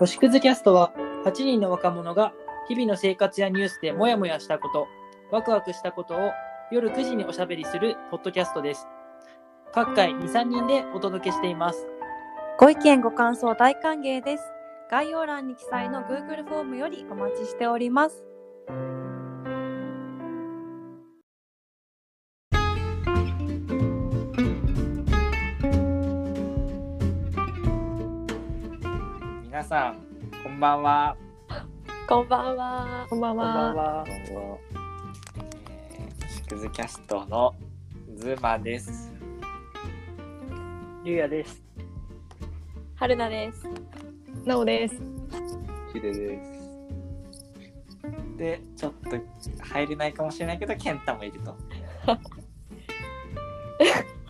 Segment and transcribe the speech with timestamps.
[0.00, 0.94] 星屑キャストは
[1.26, 2.32] 8人の若者が
[2.68, 4.88] 日々の生活やニュースでモヤモヤしたこと、
[5.30, 6.30] ワクワクしたことを
[6.72, 8.88] 夜9時におしゃべりするポッドキャストです。
[9.74, 11.86] 各回2、3人でお届けしています。
[12.58, 14.44] ご意見ご感想大歓迎です。
[14.90, 18.29] 概要欄に記載の Google フォームよりお待ちしております。
[29.60, 29.96] 皆さん、
[30.42, 31.14] こんばんは。
[32.08, 33.06] こんばんは。
[33.10, 34.04] こんばんこんばんは。
[34.08, 37.54] えー、星屑キャストの
[38.16, 39.12] ズマです。
[41.04, 41.62] ゆうやです。
[42.94, 43.66] はるなです。
[44.46, 44.94] なおです。
[45.92, 48.38] ヒデです。
[48.38, 49.18] で、ちょっと
[49.62, 51.54] 入れないかもしれないけど、ケンタもいると。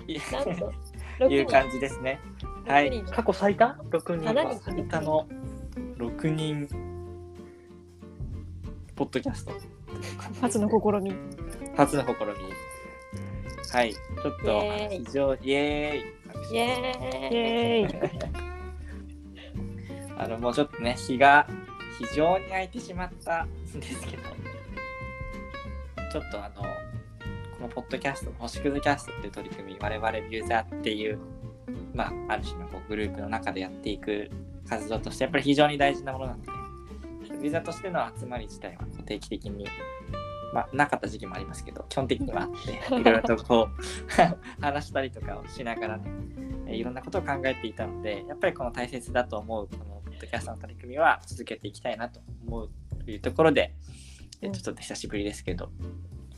[0.09, 0.73] い なんと、
[1.31, 2.19] いう6感じですね。
[2.67, 3.05] はい人。
[3.07, 4.31] 過去最多 ?6 人。
[4.31, 5.29] 7人最多の
[5.97, 6.69] 6人
[8.97, 9.53] ポッドキャスト
[10.41, 11.15] 初の試み。
[11.77, 12.15] 初の試み
[13.73, 17.33] はいちょっと非常イエーイイエーイ。
[17.33, 18.51] イエーイ。
[20.19, 21.47] あのもうちょっとね日が
[21.99, 24.23] 非常に空いてしまったんですけど
[26.13, 26.69] ちょっとあのこ
[27.63, 31.19] のポッドキャスト星屑キャストっていう取り組み我々ビューザーっていう
[32.01, 34.31] まあある種のこうグループの中でやっていく
[34.67, 36.49] 活動としてやっぱり非常に大事なものなので
[37.43, 39.67] ビザーとしての集まり自体は定期的に
[40.55, 42.51] まあなかった時期もありますけど基本的にはあっ
[42.89, 43.83] ていろいろとこう
[44.63, 46.05] 話したりとかをしながらね
[46.67, 52.71] えーいろんなことを考えていたのでやっぱりこの大切だと思うこのポッドキャストの取り組みは続けていきたいなと思う
[53.05, 53.75] というところで、
[54.41, 55.71] えっとちょっと久しぶりですけど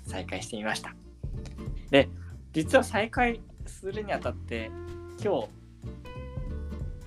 [0.07, 0.95] 再開してみました。
[1.91, 2.09] で
[2.53, 4.71] 実は再開するにあたって
[5.23, 5.49] 今日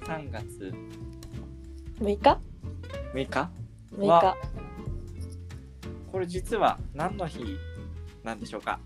[0.05, 0.73] 3月
[1.99, 2.39] 6日
[3.13, 3.49] ？6日
[3.97, 4.49] ?6 わ日。
[6.11, 7.39] これ実は何の日
[8.23, 8.79] なんでしょうか？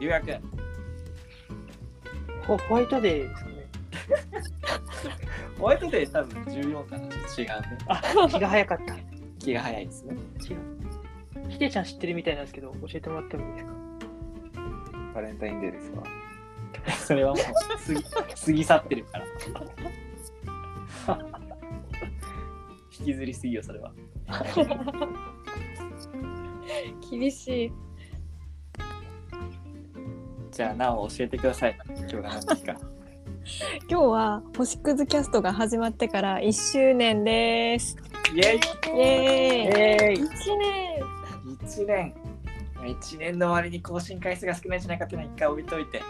[0.00, 0.40] ゆうやくん
[2.46, 3.68] ホホワイトデーですかね。
[5.58, 8.96] ホワイトデー多分14かな違うねあ、気が早かった。
[9.38, 10.14] 気が早いですね
[10.48, 10.56] 違う。
[11.50, 13.72] ひでちゃん知ってるみたいなんですけど、教えてもらってもいいですか？
[15.14, 16.02] バレンタインデーですか？
[17.06, 17.52] それはもう過
[17.94, 18.02] ぎ
[18.44, 19.24] 過ぎ去ってるから。
[22.98, 23.92] 引きずりすぎよ、それは。
[27.10, 27.72] 厳しい。
[30.50, 31.78] じゃあ、なお教えてください。
[31.96, 32.76] 今日が何の日か。
[33.88, 37.96] 今日は星屑キャストが始まってから1周年です。
[38.34, 38.58] イェイイエーイ。
[39.00, 40.16] えーい。
[40.16, 40.20] 1
[40.58, 41.00] 年。
[41.60, 42.12] !1 年。
[42.80, 46.02] 1年の割に更新回数が少ないんじゃないかっていうのは一回置いといて。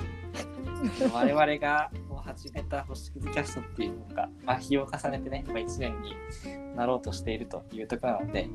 [1.12, 6.14] 我々がもう始めた星屑キャストっていうのが、まあ、日を重ねてね、まあ、1年に
[6.76, 8.48] なろうとしているというところなので、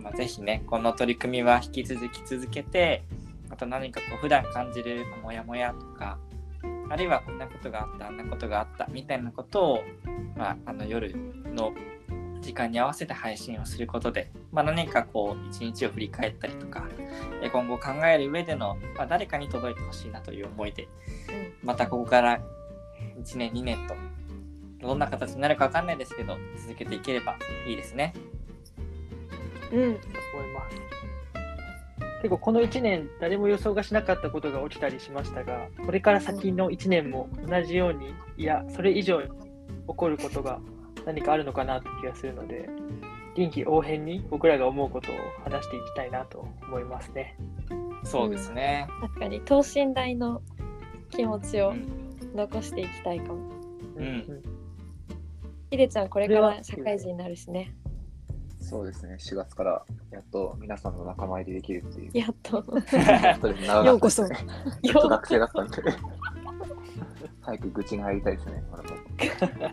[0.00, 3.04] まあ、ぜひね、この取り組みは引き続き続けて、
[3.48, 6.18] また何かこう普段感じるモヤモヤとか、
[6.88, 9.82] あるいはこんなことがあった、あんなことがあったみたいなことを、
[10.36, 11.14] まあ、あの夜
[11.54, 11.72] の
[12.40, 16.88] 時間に合わせて配信をすることで、まあ、何かこう一日を振り返ったりとか、
[17.52, 20.88] 今後考える上での、まあ、誰かに届いてほしいなという思いで、
[21.62, 22.40] またここから
[23.22, 23.94] 1年2年と
[24.80, 28.14] どんな形になるかわかんないですけど続けていければいいですね。
[29.72, 29.80] うん。
[29.82, 30.76] 思います。
[32.22, 39.32] 結構この1年誰も予想がしなかったことが起きたりしましたがこれから先の1年も同じようにいやそれ以上に起
[39.86, 40.60] こることが
[41.06, 42.68] 何かあるのかなという気がするので
[43.36, 47.36] 臨機応変に僕らが思うことを話していきたいなと思いますね。
[48.04, 48.86] そうですね。
[49.00, 50.42] 確かに等身大の
[51.10, 53.38] 気持ちをうん残していきたいかも。
[53.96, 54.42] うん
[55.70, 57.74] ひでちゃんこれから社会人になるしね。
[58.60, 59.16] そうですね。
[59.18, 62.10] 4月からやっと皆さんの仲間入りできるっていう。
[62.12, 62.62] やっと。
[62.62, 62.82] 本
[63.40, 64.28] 当に長かったですね。
[64.84, 65.76] ずっと学生だったんで。
[67.40, 68.62] 早く愚痴に入りたいですね。
[68.72, 69.50] 俺もそうですね。
[69.50, 69.70] なん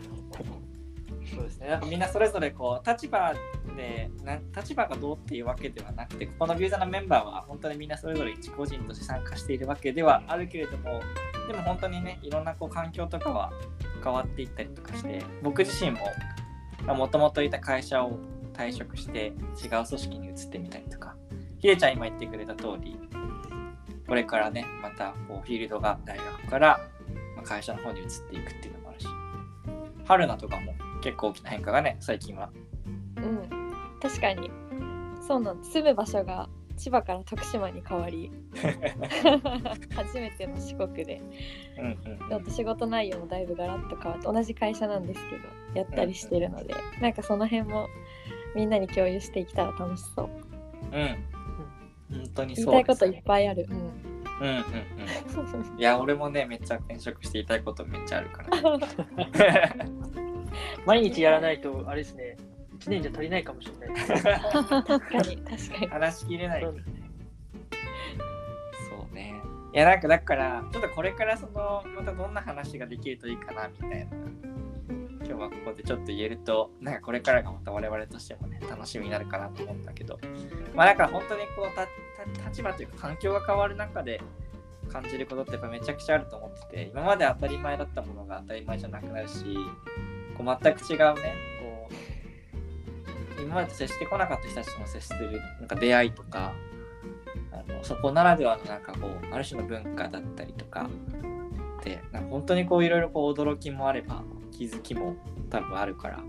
[1.88, 3.34] みんなそれぞれこう立場
[3.76, 11.00] でな立場がどうっていうわけではなくて、ここのビューザーのメンバーは本当にみんなそれぞれ一個人として参加しているわけではあるけれども、
[11.46, 13.52] でも本当にね、いろんなこう環境とかは
[14.02, 15.98] 変わっていったりとかして、僕自身も
[16.94, 18.18] もともといた会社を
[18.54, 19.26] 退職して
[19.62, 21.16] 違う組織に移ってみたりとか、
[21.58, 22.98] ひでちゃん今言ってくれた通り、
[24.06, 26.80] これからね、またこうフィールドが大学から
[27.36, 29.06] ま会社の方に移っていくっていうのもあるし、
[30.06, 32.50] 春菜とかも結構大きな変化がね、最近は。
[33.16, 33.48] うん。
[34.00, 34.50] 確かに。
[35.26, 35.72] そうなんです。
[35.72, 36.48] 住む場所が
[36.78, 38.30] 千葉から徳島に変わり
[39.94, 41.20] 初めての四国で
[41.76, 41.98] うん
[42.36, 45.42] うん仕事内容もだいぶガラッと変わって同じ会社なんですけど
[45.74, 47.88] やったりしてるので、なんかその辺も
[48.54, 50.28] みんなに共有していけたら楽しそう
[50.92, 51.16] うん。
[52.10, 53.84] 本当に言いそうですたいこといっぱいある、うんうん
[54.40, 55.78] うんうん。
[55.78, 59.74] いや、俺もね、めっちゃ転職して言いたいことめっちゃあるから、ね。
[60.86, 62.36] 毎日やらないと、あれですね、
[62.80, 64.06] 1年じゃ足りないかもしれない。
[64.06, 66.70] 確かに確かに話しきれないね。
[68.88, 69.34] そうね。
[69.74, 74.16] いや、なんかだから、ちょっとこれからその、またどんな話ができるといいかなみたいな。
[75.28, 80.18] 今日はここでちょっと言えると、なんかこれからがまた我々としてもね、楽しみになるかなと思うんだけど、
[80.74, 81.86] まあだから本当にこう、た
[82.42, 84.22] た立場というか環境が変わる中で
[84.90, 89.44] 感じることってやっぱめちゃくちゃあると思ってて、今まで当たり前だったものが当たり前じゃなくなるし、
[90.38, 91.88] こう全く違うね、こ
[93.38, 96.52] う、今まで接してこなかった人たちとも接するなんか出会いとか
[97.52, 100.88] あのそこならではのなんかこうある種の文化だったりとか
[101.84, 105.16] でなんか本当にこういろいろこう驚きもあれば気づきも
[105.50, 106.20] 多分あるから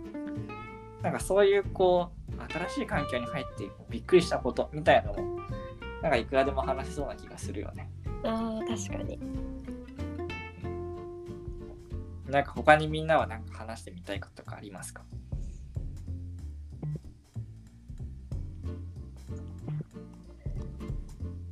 [1.02, 5.40] なんかそういうこう新しい環境に入ってびっくりしたことみたいなのも
[6.02, 7.90] なんかいくらでも話せそうな気がするよね。
[8.24, 9.20] あ確かに
[12.30, 15.04] なんか他にみんなはなんか話してみたいこととかありますか？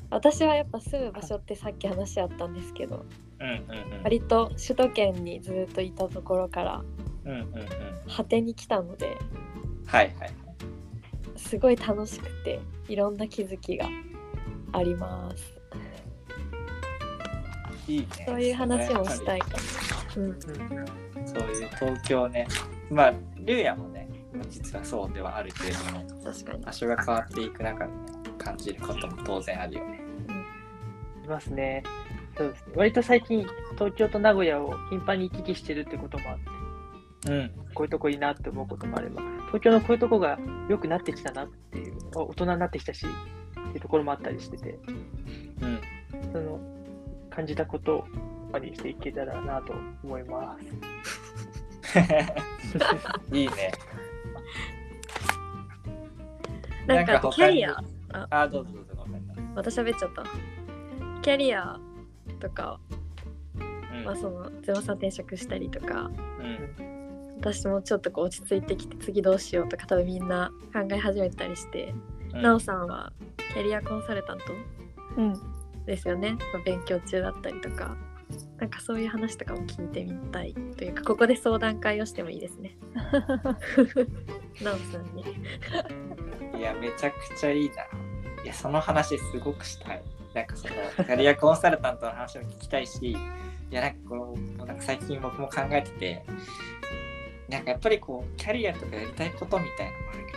[0.10, 3.06] 私はやっぱ住む場所ってさっき話あったんですけど
[3.40, 3.56] うんうん
[3.94, 4.04] うん。
[4.04, 6.84] 割と首都圏にずっといたところから
[7.26, 7.68] うんうんうん。
[8.16, 9.18] 果てに来たので
[9.86, 10.34] はいはい。
[11.36, 13.88] すごい楽しくていろんな気づきが
[14.74, 15.58] あります
[17.88, 18.08] いいね。
[18.26, 19.54] そういう話もしたいかも、
[20.16, 20.38] うん、うん
[21.28, 22.48] そういう東京ね。
[22.90, 24.08] まあ、竜也もね、
[24.50, 28.00] 実はそうではあるけれども、確かに場所が変わっていく中で、ね、
[28.38, 30.02] 感じることも当然あるよね。
[31.24, 31.84] いますね。
[32.38, 32.74] そうですね。
[32.76, 36.38] 割と最近、東京と名古屋を頻繁に行き来してるってこともあっ
[37.26, 37.52] て、うん。
[37.74, 40.40] こういうとこいいなって思うこともあれば、東京のこういうとこが
[40.70, 44.80] 良くなってきたなっていう、あ大人になってきたし、っていうところもあったりしてて、
[45.62, 45.82] うん。
[46.32, 46.60] その
[47.30, 48.06] 感じたこと
[48.54, 49.74] をにしていけたらなと
[50.04, 52.00] 思います。
[53.36, 53.72] いいね。
[56.86, 57.84] なんかキャリア？
[58.30, 59.34] あ、どうぞどうぞごめんな。
[59.56, 60.24] また喋っちゃった。
[61.22, 61.78] キャリア
[62.40, 62.80] とか、
[63.60, 63.64] う
[64.02, 64.06] ん。
[64.06, 66.10] まあ、そのゼロさん転職したりとか。
[66.40, 67.36] うん。
[67.40, 71.94] 私もちょっとこう落ち着いてきて次どうしようとか多分みんな考え始めたりして、
[72.34, 72.42] うん。
[72.42, 73.12] なおさんは
[73.54, 74.44] キャリアコンサルタント
[75.18, 75.34] うん。
[75.86, 76.38] ですよね。
[76.54, 77.96] まあ勉強中だったりとか
[78.58, 82.76] なんかそういう話とかも聞いてみたいというかここで相談会をしてもいいですね
[84.64, 85.24] なおさんに
[86.58, 87.84] いや、めちゃくちゃいいな。
[88.44, 90.04] いや、その話すごくしたい。
[90.34, 93.16] なんかその、キャリアコンサルタントの話も聞きたいし、い
[93.70, 96.24] や、なんかこう、なんか最近僕も考えてて、
[97.48, 100.32] なんかやっぱりこう、キャリアとかやりたいことみたいなのもあるけ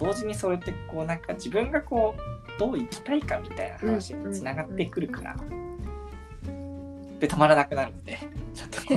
[0.00, 5.36] ども、同時にそれってこう、なんか自分がこう、どう生きたいかみたいな話につながってくるから、
[7.18, 8.18] で、止まらなくなるので、
[8.54, 8.94] ちょっとこ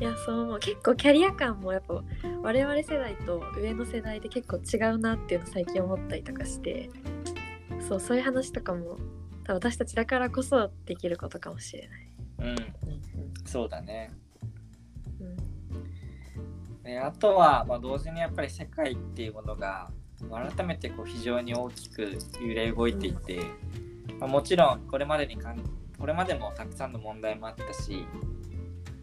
[0.00, 0.58] いやそう思う。
[0.60, 2.02] 結構キャリア感もやっぱ
[2.42, 6.88] 我々世代と上の世代で結構違うなっていうの最近思ったりとかして。
[7.88, 8.98] そうそういう話とかも
[9.44, 12.10] 多分私たちだからこそできることかもしれない。
[12.40, 12.56] うん、
[13.46, 14.10] そうだね。
[15.20, 16.82] うん。
[16.82, 19.90] であとは、まあ、同時にやっぱり世界っていうものが
[20.30, 23.40] 改めてこう非常に大きく揺れ動いていて、
[24.18, 25.60] まあ、もちろんこれまでにかん
[25.98, 28.04] これまでもたくさんの問題もあったし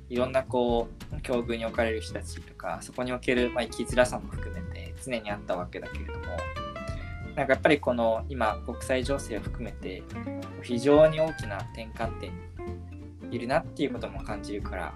[0.09, 6.19] いろんなこう境遇に置かれる人たちとかそこにおける、まあ、生きづらさも含めて常にあったわけだけれども
[7.35, 10.03] なんかやっぱりこの今国際情勢を含めて
[10.63, 12.31] 非常に大きな転換点
[13.29, 14.93] にいるなっていうことも感じるから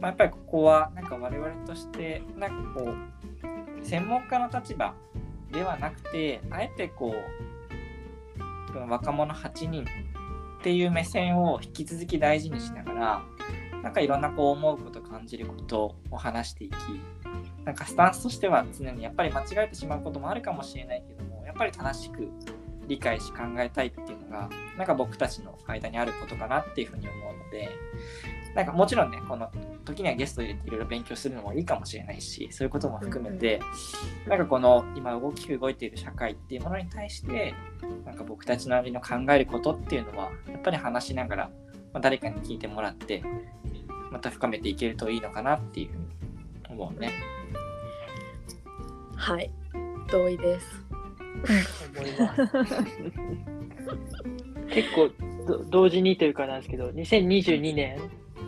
[0.00, 4.94] まあ、やっぱりここはなんか我々としてなんかこう専門家の立場
[5.52, 7.14] ではなくてあえてこ
[8.74, 13.22] う若者8人っていう目線を引き続き大事にしながら
[13.82, 16.74] なんかいろんなこう思うこと感じることを話していき
[17.64, 22.28] なんかスタンスとしては常にやっぱり間違えてしまうこともあるかもしれないけどもやっぱり正しく
[22.88, 27.68] 理解し考えたいっていうのがなんか僕たちの間にあることかなっていうふうに思うので
[28.54, 29.50] なんかもちろんねこの
[29.88, 33.60] 時にはゲストを入れていろいろ勉強するのもいいかもしれないしそういうことも含めて、
[34.26, 37.54] なんかこの今大きく動いている社会っていうものに対して
[38.04, 41.50] なんか僕たちなりの考えることっていうのはやっぱり話しながら、
[41.92, 43.22] まあ、誰かに聞いてもらって
[44.10, 46.04] また深めていけるといいのかなっていうふうに
[46.70, 47.12] 思うね。
[49.16, 49.50] はい
[50.10, 50.88] 同意です。
[54.70, 55.10] 結構
[55.46, 57.98] ど同時にというかなんですけど、2022年、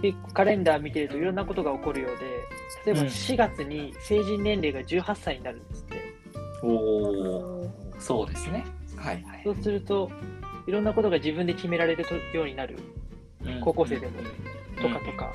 [0.02, 3.06] 結構カレンダー見てるといろんなことが起こるようで、例えばうん。
[3.06, 6.14] 4月に成人年齢が18歳になるんですって。
[6.62, 8.64] おおそうですね。
[8.96, 9.40] はいはい。
[9.44, 10.10] そうすると、
[10.66, 12.04] いろんなことが自分で決められる
[12.34, 12.78] ようになる、
[13.62, 14.12] 高校生でも。
[14.80, 15.32] とかとか、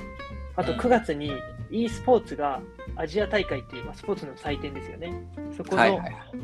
[0.56, 0.80] あとうん。
[0.80, 1.32] 9月に
[1.70, 2.62] e スポーツが
[2.96, 5.14] アジア大会っていう、まあ、スポーツの祭典ですよね。
[5.56, 6.00] そこの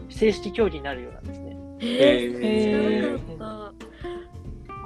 [0.10, 1.58] 正式競技になるようなんですね。
[1.80, 3.36] えへー、ー。
[3.36, 3.74] 知らなかっ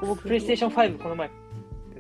[0.02, 1.30] 僕、プレイステーション5この前、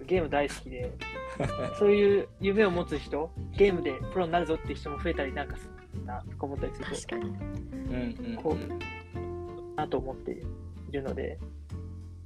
[0.06, 0.92] ゲーム大好きで、
[1.80, 7.24] そういう夢を持つ人、ゲームでプロになるぞっていう人も増えたりなんかするなとか思ったりするた確かに。
[7.26, 8.58] うんうんこ
[9.76, 11.38] なと思っているので、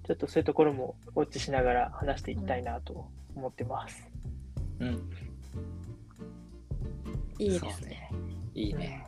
[0.03, 4.07] ちょっとそういうところもウォッチしながら話していきたいなと思ってます。
[4.79, 5.09] うん。
[7.39, 8.11] いいですね。
[8.53, 9.05] いいね。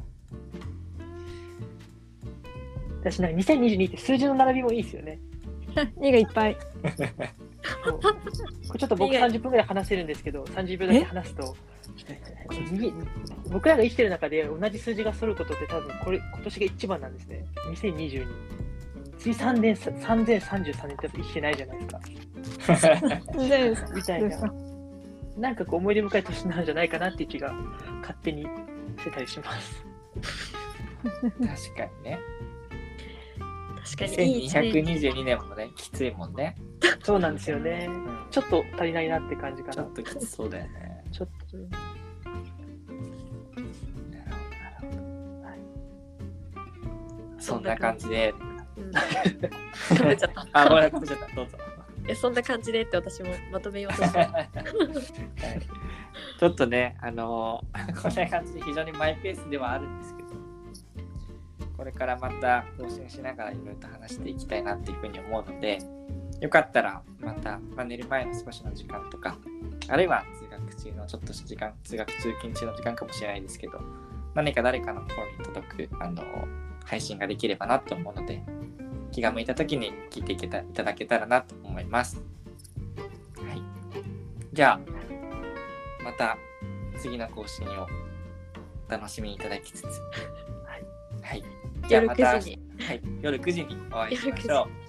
[3.01, 5.20] 私なんか2022って数字の並びもいいですよね。
[5.98, 6.58] 2がいっぱい。
[7.84, 11.56] これちょっと僕いいね30分ぐらい話せるんですけど、30秒だけ話すと、
[12.72, 12.94] に
[13.50, 17.46] 僕らが生きてる中で同じ数字が揃うことって多分これ今年が一番なんですね。
[17.74, 18.25] 2022。
[19.20, 21.84] 次3年3033年って生きてないじゃないで
[22.75, 22.96] すか。
[23.38, 24.53] でみたいな。
[25.38, 27.53] なんかこう思い出深い年なんじゃないかなっていう気が
[28.01, 28.50] 勝手にし
[29.06, 29.86] てたりします。
[31.03, 31.22] 確
[31.75, 32.20] かにね
[33.83, 34.39] 確かに。
[34.39, 36.55] いい一年1222年もねきついもんね、
[37.03, 37.88] そうなんですよね。
[37.89, 38.27] うん。
[38.29, 39.73] ちょっと足りないなって感じかな。
[39.75, 39.91] ちょっ。
[39.93, 41.03] ときつそうだよね。
[41.11, 41.57] ちょっと。
[47.39, 48.33] そんな感じで。
[48.38, 48.51] うん
[49.89, 51.57] 食べちゃったあごめんなさいちょっとどうぞ。
[52.07, 54.50] えそんな感じでって私もまとめようとして はい。
[56.39, 60.20] ちょっとね、あのー こんな感じで非常にマイペースではあるんですけど、
[61.81, 65.79] これからまた更新しながらいろいろと話していきたいなっていうふうに思うので、
[66.39, 69.35] よかったらまた、まあ、寝る前の少しの時間とか、
[69.88, 73.81] あるいは通学中のちょっとした時間、通学通勤中の時間かもしれないですけど、
[74.35, 76.23] 何か誰かの心に届く、あの
[76.85, 78.43] 配信ができればなと思うので、
[79.11, 82.21] 気が向いた時に聞いていけたいただけたらなと思います。
[83.38, 83.61] はい。
[84.53, 84.79] じゃあ、
[86.03, 86.38] また
[87.00, 87.88] 次の更新を
[88.88, 89.88] お楽しみいただきつつ、
[91.21, 91.41] はい。
[91.41, 91.45] は
[91.87, 94.81] い、じゃあ夜また9時にはい、夜9時にお会いしましょう。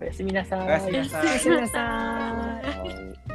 [0.00, 0.66] おやすみなさい。
[0.66, 2.60] おやすみなさいおやすみなさ
[3.24, 3.27] い